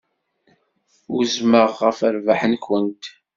Usmeɣ 1.17 1.69
ɣef 1.81 1.99
rrbeḥ-nkent. 2.15 3.03